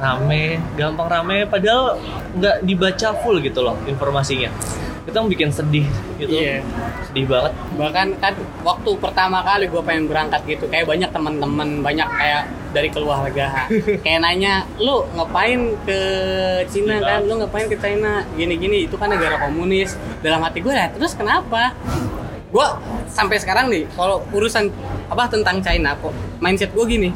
[0.00, 1.44] rame gampang rame.
[1.44, 2.00] Padahal
[2.38, 4.48] nggak dibaca full gitu loh informasinya
[5.08, 5.86] itu yang bikin sedih
[6.20, 6.36] gitu.
[6.36, 6.60] Iya.
[7.08, 7.52] sedih banget.
[7.80, 12.92] Bahkan kan waktu pertama kali gue pengen berangkat gitu kayak banyak teman-teman banyak kayak dari
[12.92, 13.64] keluarga.
[14.04, 16.00] Kayak nanya lu ngapain ke
[16.68, 17.24] Cina kan?
[17.24, 18.20] Lu ngapain ke China?
[18.36, 19.96] Gini-gini itu kan negara komunis.
[20.20, 21.72] Dalam hati gue ya terus kenapa?
[22.52, 22.68] Gue
[23.08, 24.68] sampai sekarang nih kalau urusan
[25.08, 26.12] apa tentang China kok
[26.44, 27.08] mindset gue gini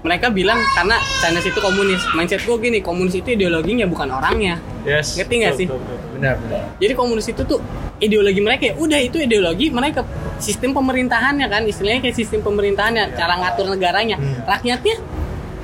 [0.00, 2.02] mereka bilang karena China itu komunis.
[2.16, 4.56] Mindset gue gini komunis itu ideologinya bukan orangnya.
[4.88, 5.20] Yes.
[5.20, 5.66] Ngerti nggak sih?
[5.68, 6.08] betul, betul.
[6.16, 6.62] benar benar.
[6.80, 7.60] Jadi komunis itu tuh
[8.00, 8.74] ideologi mereka ya.
[8.80, 10.04] Udah itu ideologi mereka.
[10.40, 14.16] Sistem pemerintahannya kan istilahnya kayak sistem pemerintahannya cara ngatur negaranya.
[14.48, 14.96] Rakyatnya?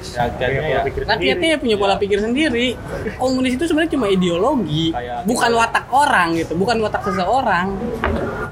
[0.07, 0.81] Rakyatnya ya.
[0.87, 2.77] rakyatnya ya punya pola pikir sendiri.
[3.17, 7.73] Komunis itu sebenarnya cuma ideologi Kayak- bukan watak orang gitu bukan watak seseorang.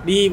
[0.02, 0.32] Di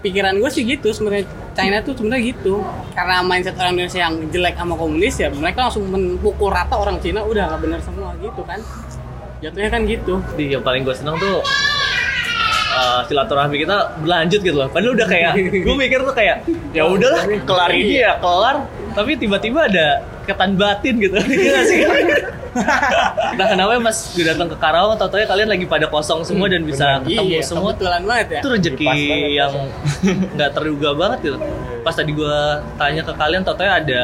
[0.00, 2.64] pikiran gue sih gitu sebenarnya China tuh sebenarnya gitu
[2.96, 7.20] karena mindset orang Indonesia yang jelek sama komunis ya mereka langsung memukul rata orang Cina
[7.22, 8.60] udah nggak benar semua gitu kan
[9.42, 11.42] jatuhnya kan gitu di yang paling gue seneng tuh
[12.72, 14.70] eh, silaturahmi kita berlanjut gitu loh.
[14.70, 18.64] Padahal udah kayak gue mikir tuh kayak ya udahlah kelar ini ya kelar.
[18.94, 21.16] Tapi tiba-tiba ada ketan batin gitu.
[21.32, 21.78] Iya nggak sih?
[23.32, 27.00] Nah kenapa pas gue datang ke Karawang tau kalian lagi pada kosong semua dan bisa
[27.00, 29.52] ketemu iya semua kebetulan banget ya itu rezeki banget, yang
[30.36, 31.38] nggak terduga banget gitu.
[31.80, 32.38] Pas tadi gue
[32.76, 34.02] tanya ke kalian, tau ada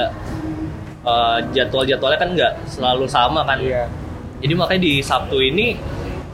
[1.05, 3.61] eh, jadwal-jadwalnya kan nggak selalu sama kan.
[3.61, 3.85] Iya.
[4.41, 5.77] Jadi makanya di Sabtu ini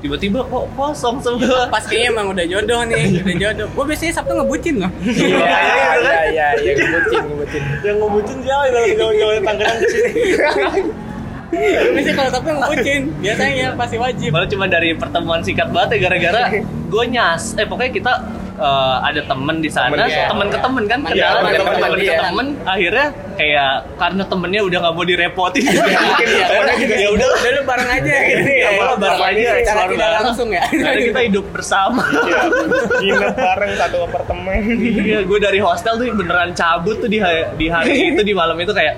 [0.05, 1.65] tiba-tiba kok kosong semua.
[1.73, 5.59] pas kayaknya emang udah jodoh nih udah jodoh gue biasanya sabtu ngebucin loh iya
[5.97, 10.13] iya iya iya ngebucin ngebucin Yang ngebucin siapa kalau gawe-gawe Tangerang ke sini?
[11.95, 16.43] biasanya kalau sabtu ngebucin biasanya pasti wajib Malah cuma dari pertemuan singkat banget ya gara-gara
[16.85, 17.57] gue nyas.
[17.57, 18.13] Eh pokoknya kita
[18.59, 20.27] eh, ada temen di sana, Temen, iya.
[20.31, 22.19] temen ke temen kan, Temen, kenalan temen, temen, temen, temen ke iya.
[22.23, 22.47] temen.
[22.65, 27.65] Akhirnya kayak karena temennya udah nggak mau direpotin, Mungkin ya, Akhirnya udah ya udah udah
[27.67, 32.03] bareng aja gitu ya udah bareng aja keluar tidak langsung ya Akhirnya kita hidup bersama.
[32.05, 32.41] Iya.
[33.03, 34.61] Nginep bareng satu apartemen.
[34.81, 38.57] Iya, gue dari hostel tuh beneran cabut tuh di hari, di hari itu di malam
[38.61, 38.95] itu kayak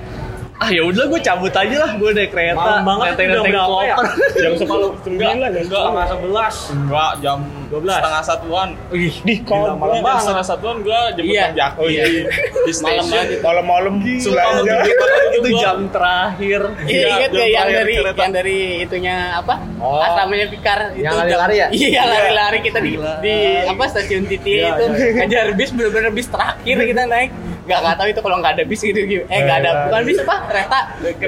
[0.56, 3.80] ah ya udah gue cabut aja lah gue naik kereta Malam banget nenteng-nenteng jam berapa
[3.82, 3.96] ya?
[4.42, 5.48] Jam sepuluh sembilan ya.
[5.58, 6.54] Enggak, setengah sebelas.
[6.72, 7.92] Enggak, jam 12.
[7.92, 8.68] setengah satuan.
[8.88, 11.44] Di Gila, kau malam jam setengah satuan gua jemput Iya.
[11.52, 11.72] Jack.
[11.76, 12.04] Oh iya.
[12.08, 13.26] Di Malam banget.
[13.38, 14.56] malam-malam Sumpah belanja.
[14.56, 19.16] menggigit banget itu jam terakhir Iya, Iya, inget jam gak yang dari yang dari itunya
[19.36, 19.54] apa?
[19.76, 20.00] Oh.
[20.00, 21.66] Asramanya Fikar itu Yang lari-lari ya?
[21.68, 25.10] Iya, lari-lari kita di, di apa stasiun Titi Iya, itu iya.
[25.18, 27.30] ngajar bis bener-bener bis terakhir kita naik.
[27.66, 29.22] Gak nggak tahu itu kalau nggak ada bis gitu gitu.
[29.26, 30.36] Eh nggak ada bukan bis apa?
[30.46, 30.78] Kereta.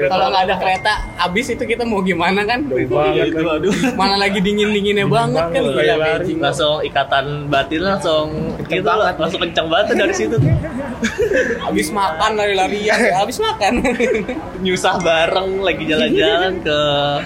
[0.07, 2.59] Kalau nggak ada kereta habis itu kita mau gimana kan?
[2.65, 3.73] banget Itu, aduh.
[3.93, 5.95] Mana lagi dingin-dinginnya banget kan banget, gila.
[5.99, 6.39] Beijing.
[6.39, 8.27] langsung ikatan batin langsung
[8.65, 9.15] gitu banget.
[9.19, 10.37] langsung kencang banget dari situ
[11.69, 13.79] Habis makan lari-larian, habis makan.
[14.65, 16.77] nyusah bareng lagi jalan-jalan ke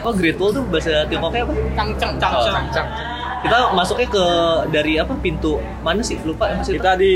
[0.03, 1.53] oh Great Wall tuh bahasa Tiongkoknya apa?
[1.73, 2.87] Cangceng, Oh, cangceng.
[3.43, 4.25] Kita masuknya ke
[4.71, 7.13] dari apa pintu mana sih lupa ya masih Kita di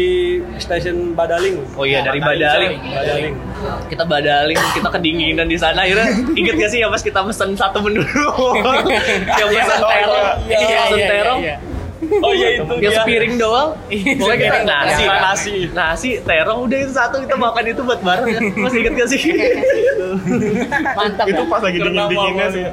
[0.60, 1.56] stasiun Badaling.
[1.80, 2.84] Oh iya dari Badaling.
[2.84, 3.36] Badaling.
[3.88, 7.80] Kita Badaling, kita kedinginan di sana akhirnya inget gak sih ya pas kita mesen satu
[7.80, 8.04] menu
[9.40, 10.58] yang mesen Oh, terong, iya.
[10.60, 11.56] Iya, mesen iya, terong, iya.
[11.98, 13.00] Oh iya itu yang dia.
[13.02, 13.70] sepiring doang.
[13.88, 15.06] Iya, Pokoknya kita nasi, Nasi.
[15.08, 18.40] nasi, nasi, terong udah itu satu kita makan itu buat bareng ya.
[18.54, 19.22] Masih inget gak sih?
[20.94, 22.64] Mantap Itu pas lagi dingin-dinginnya sih.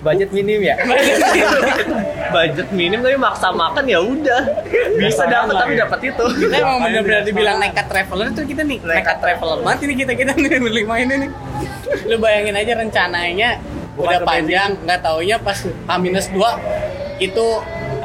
[0.00, 0.74] Budget minim ya
[2.34, 4.42] Budget minim tapi maksa makan ya udah.
[4.96, 6.24] Bisa dapat tapi dapat itu.
[6.38, 10.32] kita emang benar-benar dibilang nekat traveler tuh kita nih nekat traveler banget ini kita kita
[10.32, 11.30] nih berlima ini nih
[12.06, 13.50] lu bayangin aja rencananya
[13.96, 16.36] udah panjang nggak taunya pas H-2
[17.18, 17.46] itu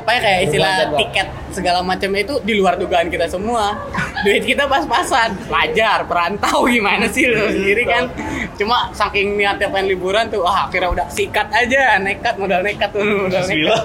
[0.01, 3.77] apa ya kayak istilah tiket segala macam itu di luar dugaan kita semua.
[4.25, 5.37] Duit kita pas-pasan.
[5.45, 8.09] Pelajar perantau gimana sih lu sendiri kan?
[8.61, 13.01] cuma saking niatnya pengen liburan tuh wah akhirnya udah sikat aja nekat modal nekat tuh
[13.01, 13.83] modal nekat.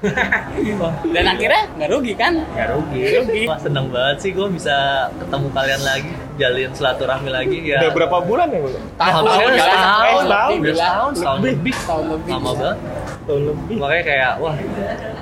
[1.14, 2.32] Dan akhirnya nggak rugi kan?
[2.56, 3.02] Nggak rugi.
[3.20, 3.42] Rugi.
[3.48, 7.78] Wah seneng banget sih gue bisa ketemu kalian lagi, jalin silaturahmi lagi ya.
[7.84, 10.24] Udah berapa bulan ya, tahun Tahun, tahun setahun, tahun.
[10.24, 12.32] Tahun, udah setahun, setahun lebih, tahun lebih.
[12.32, 12.76] Lama banget.
[12.80, 12.99] Tahun
[13.38, 13.76] lebih.
[13.78, 14.54] Makanya kayak wah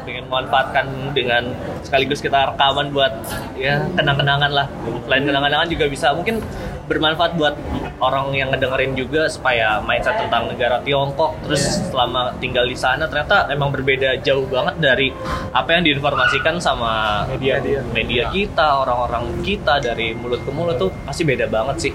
[0.08, 1.52] pengen manfaatkan dengan
[1.84, 3.12] sekaligus kita rekaman buat
[3.60, 4.66] ya kenang-kenangan lah.
[5.04, 6.40] Selain kenang-kenangan juga bisa mungkin
[6.88, 7.54] bermanfaat buat
[8.00, 13.44] orang yang ngedengerin juga supaya mindset tentang negara Tiongkok terus selama tinggal di sana ternyata
[13.52, 15.12] emang berbeda jauh banget dari
[15.52, 17.60] apa yang diinformasikan sama Media.
[17.92, 21.92] media kita orang-orang kita dari mulut ke mulut tuh pasti beda banget sih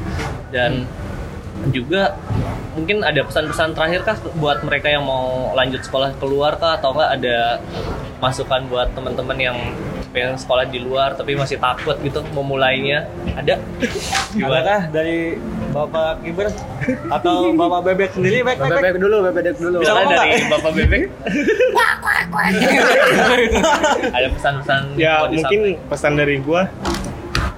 [0.54, 0.86] dan
[1.74, 2.14] juga
[2.74, 7.10] mungkin ada pesan-pesan terakhir kah buat mereka yang mau lanjut sekolah keluar kah atau enggak
[7.22, 7.38] ada
[8.18, 9.58] masukan buat teman-teman yang
[10.14, 13.58] pengen sekolah di luar tapi masih takut gitu memulainya ada
[14.38, 15.36] gimana dari
[15.74, 16.54] Bapak Kiber
[17.10, 18.78] atau Bapak Bebek sendiri baik, baik.
[18.78, 19.78] Bebek dulu, bebek dulu.
[19.82, 20.46] Bisa Misalnya ngomong dari?
[20.54, 21.04] Bapak Bebek.
[24.14, 25.90] Ada pesan-pesan Ya mungkin disampaikan?
[25.90, 26.70] pesan dari gua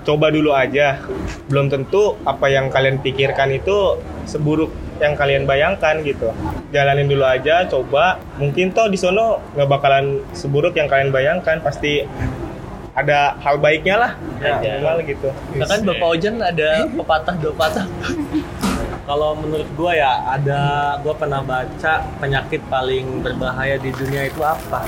[0.06, 1.02] coba dulu aja.
[1.52, 6.32] Belum tentu apa yang kalian pikirkan itu seburuk yang kalian bayangkan gitu.
[6.72, 8.20] Jalanin dulu aja, coba.
[8.40, 11.60] Mungkin toh di sono nggak bakalan seburuk yang kalian bayangkan.
[11.60, 12.04] Pasti
[12.96, 14.12] ada hal baiknya lah.
[14.40, 14.80] Ya.
[14.80, 15.30] Minimal gitu.
[15.60, 17.86] Nah, kan Bapak Ojan ada pepatah dua patah.
[19.06, 20.62] Kalau menurut gua ya ada
[21.06, 24.82] gua pernah baca penyakit paling berbahaya di dunia itu apa?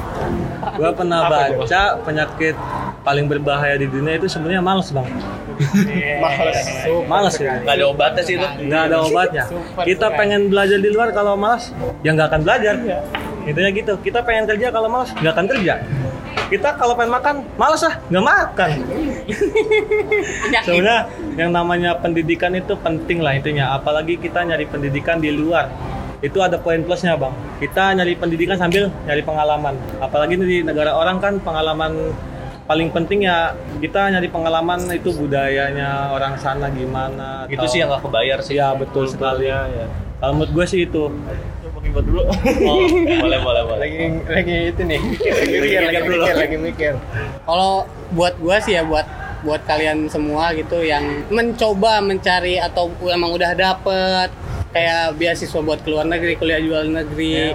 [0.74, 2.56] Gua pernah Apa itu, baca penyakit
[3.06, 5.06] paling berbahaya di dunia itu sebenarnya males bang.
[6.22, 6.58] Males.
[7.10, 7.54] Males ya.
[7.62, 8.48] Nggak ada obatnya sih itu.
[8.68, 9.44] Nggak ada obatnya.
[9.50, 11.74] Super Kita pengen belajar di luar kalau malas
[12.06, 12.76] ya nggak akan belajar.
[13.48, 13.94] Intinya gitu.
[14.02, 15.74] Kita pengen kerja kalau malas nggak akan kerja.
[16.48, 18.70] Kita kalau pengen makan malas ah nggak makan.
[20.64, 21.00] Sebenarnya
[21.36, 23.76] yang namanya pendidikan itu penting lah intinya.
[23.76, 25.68] Apalagi kita nyari pendidikan di luar.
[26.18, 27.30] Itu ada poin plusnya bang.
[27.62, 29.78] Kita nyari pendidikan sambil nyari pengalaman.
[30.02, 32.16] Apalagi di negara orang kan pengalaman
[32.68, 37.48] paling penting ya kita nyari pengalaman itu budayanya orang sana gimana.
[37.48, 38.60] Itu atau- sih yang nggak kebayar sih.
[38.60, 39.48] Iya betul sekali.
[39.48, 39.88] Ya, ya.
[40.20, 41.08] Kalau menurut gue sih itu.
[41.98, 42.30] dulu.
[42.30, 42.86] Oh,
[43.26, 43.80] boleh boleh boleh.
[43.82, 43.98] Lagi
[44.30, 45.02] lagi itu nih.
[45.02, 46.94] Lagi mikir, lagi mikir, lagi mikir.
[47.42, 49.08] Kalau buat gua sih ya buat
[49.42, 54.30] buat kalian semua gitu yang mencoba mencari atau emang udah dapet
[54.78, 57.50] kayak beasiswa buat keluar negeri, kuliah di luar negeri.
[57.50, 57.52] Eh,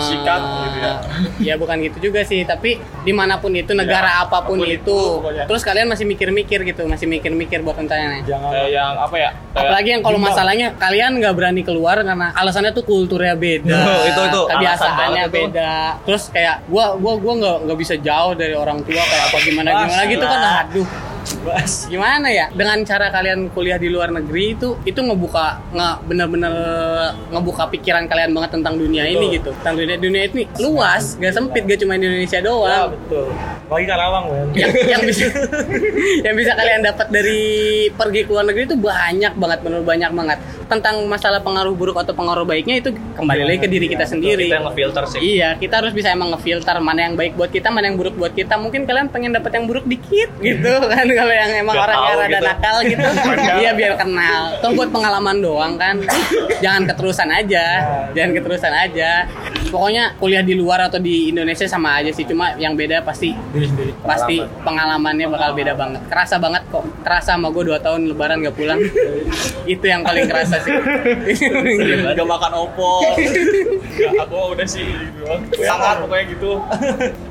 [0.00, 0.92] Sikat gitu ya.
[1.48, 4.66] ya bukan gitu juga sih, tapi di mana pun itu negara apa pun, apa pun
[4.66, 5.44] itu, itu, pokoknya.
[5.44, 8.24] terus kalian masih mikir-mikir gitu, masih mikir-mikir buat rencananya.
[8.24, 9.30] Jangan Kayak yang apa ya?
[9.30, 14.04] Kayak Apalagi yang kalau masalahnya kalian nggak berani keluar karena alasannya tuh kulturnya beda, Oh,
[14.04, 15.34] itu- itu kebiasaannya itu.
[15.34, 15.74] beda.
[16.02, 19.68] Terus kayak gua gua gua nggak nggak bisa jauh dari orang tua kayak apa gimana
[19.78, 20.62] gimana gitu kan Lah.
[21.86, 22.46] Gimana ya?
[22.50, 26.54] Dengan cara kalian kuliah di luar negeri itu itu ngebuka nggak bener-bener
[27.28, 29.50] ngebuka pikiran kalian banget tentang dunia ini gitu.
[29.54, 32.88] Tentang dunia dunia ini luas, gak sempit, gak cuma di Indonesia Ya doang.
[32.92, 33.28] betul.
[33.68, 34.46] Bagi Karawang men.
[34.54, 35.24] yang, yang bisa
[36.26, 37.40] yang bisa kalian dapat dari
[37.90, 42.12] pergi ke luar negeri itu banyak banget menurut banyak banget tentang masalah pengaruh buruk atau
[42.12, 45.20] pengaruh baiknya itu kembali lagi ke diri kita sendiri Kita yang ngefilter sih.
[45.20, 48.32] iya kita harus bisa emang ngefilter mana yang baik buat kita mana yang buruk buat
[48.32, 52.28] kita mungkin kalian pengen dapat yang buruk dikit gitu kan kalau yang emang orangnya rada
[52.30, 52.46] gitu.
[52.46, 53.08] nakal gitu.
[53.58, 54.42] Iya biar kenal.
[54.62, 55.98] Toh buat pengalaman doang kan.
[56.62, 57.66] Jangan keterusan aja.
[58.14, 59.26] Jangan keterusan aja.
[59.68, 62.22] Pokoknya kuliah di luar atau di Indonesia sama aja sih.
[62.22, 63.34] Cuma yang beda pasti
[64.06, 66.00] pasti pengalamannya bakal beda banget.
[66.06, 66.86] Kerasa banget kok.
[67.02, 68.80] Kerasa sama gue dua tahun lebaran gak pulang.
[69.66, 70.72] Itu yang paling kerasa sih.
[72.14, 73.02] Gak makan opor.
[73.98, 75.22] Gak, aku udah sih gitu.
[75.66, 76.52] Sangat pokoknya gitu.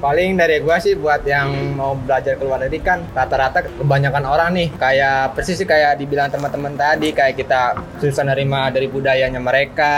[0.04, 4.50] Paling dari gua sih buat yang mau belajar ke luar negeri kan rata-rata kebanyakan orang
[4.58, 9.96] nih kayak persis sih kayak dibilang teman-teman tadi kayak kita susah nerima dari budayanya mereka,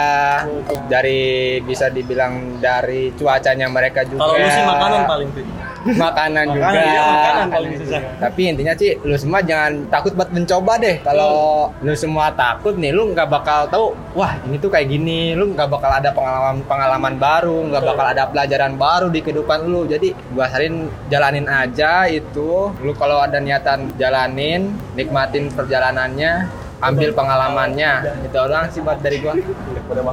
[0.91, 4.27] dari bisa dibilang dari cuacanya mereka juga.
[4.27, 5.43] Kalau lu sih makanan paling tuh.
[5.85, 6.67] Makanan juga.
[6.69, 8.01] Makanan, iya, makanan paling susah.
[8.19, 10.95] Tapi intinya sih lu semua jangan takut buat mencoba deh.
[11.01, 11.33] Kalau
[11.79, 13.85] lu semua takut nih, lu nggak bakal tahu.
[14.17, 15.33] Wah ini tuh kayak gini.
[15.33, 19.87] Lu nggak bakal ada pengalaman pengalaman baru, nggak bakal ada pelajaran baru di kehidupan lu.
[19.87, 22.73] Jadi gua sarin jalanin aja itu.
[22.83, 26.49] Lu kalau ada niatan jalanin, nikmatin perjalanannya,
[26.83, 27.91] ambil pengalamannya.
[28.27, 29.35] Itu doang sih buat dari gua.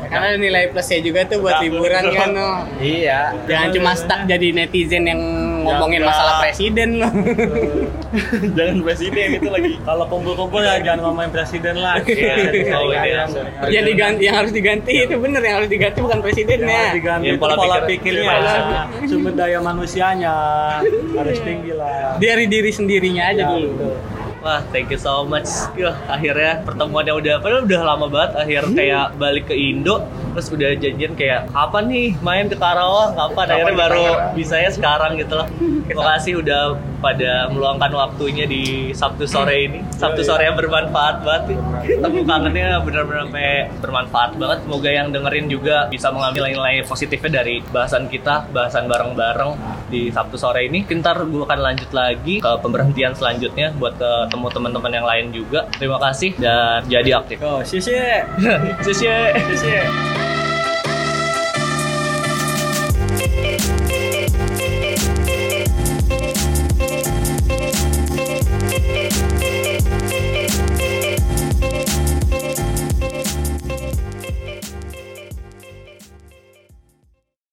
[0.09, 2.65] karena ada nilai plusnya juga tuh buat liburan kan no.
[2.81, 3.37] Iya.
[3.45, 5.21] jangan cuma stuck jadi netizen yang
[5.67, 6.11] ngomongin Jangan.
[6.13, 7.13] masalah presiden loh
[8.57, 9.73] Jangan presiden itu lagi.
[9.79, 11.99] Kalau kumpul-kumpul ya jangan ngomongin presiden lah.
[11.99, 12.09] Oh,
[12.89, 13.27] iya.
[13.69, 17.27] yang diganti yang harus diganti itu bener yang harus diganti bukan Yang presidennya harus diganti
[17.27, 18.83] Ya, pola pola pikir- pikirnya, Iya.
[19.05, 20.35] sumber daya manusianya
[21.13, 22.17] harus tinggi lah.
[22.17, 23.95] dari diri sendirinya aja Ya, dulu betul.
[24.39, 25.51] Wah, thank you so much.
[25.75, 30.72] Yah, akhirnya pertemuannya udah padahal udah lama banget akhir kayak balik ke Indo terus udah
[30.80, 35.48] janjian kayak kapan nih main ke Karawang kapan akhirnya baru bisa ya sekarang gitu loh
[35.84, 41.44] terima kasih udah pada meluangkan waktunya di Sabtu sore ini Sabtu sore yang bermanfaat banget
[41.52, 41.58] nih.
[41.98, 47.60] tepuk kangennya benar-benar sampai bermanfaat banget semoga yang dengerin juga bisa mengambil nilai positifnya dari
[47.74, 49.52] bahasan kita bahasan bareng-bareng
[49.92, 54.92] di Sabtu sore ini Ntar gue akan lanjut lagi ke pemberhentian selanjutnya buat ketemu teman-teman
[54.94, 58.24] yang lain juga terima kasih dan jadi aktif Go, 谢谢，
[58.84, 59.34] Sis, ya.
[59.50, 60.25] 谢谢。